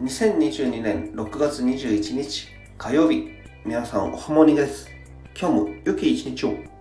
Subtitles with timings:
[0.00, 3.28] 2022年6月21日火曜日。
[3.64, 4.88] 皆さんおはもにです。
[5.38, 6.73] 今日も良き一日を。